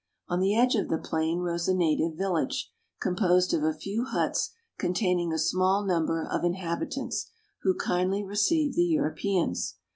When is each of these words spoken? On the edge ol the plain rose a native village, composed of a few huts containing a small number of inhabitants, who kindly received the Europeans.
On 0.27 0.39
the 0.39 0.55
edge 0.55 0.75
ol 0.75 0.83
the 0.87 0.97
plain 0.97 1.41
rose 1.41 1.67
a 1.67 1.75
native 1.75 2.17
village, 2.17 2.71
composed 2.99 3.53
of 3.53 3.61
a 3.63 3.71
few 3.71 4.03
huts 4.05 4.49
containing 4.79 5.31
a 5.31 5.37
small 5.37 5.85
number 5.85 6.25
of 6.25 6.43
inhabitants, 6.43 7.29
who 7.61 7.75
kindly 7.75 8.23
received 8.23 8.75
the 8.75 8.81
Europeans. 8.83 9.75